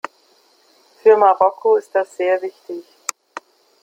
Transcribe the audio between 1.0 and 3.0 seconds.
Für Marokko ist das sehr wichtig.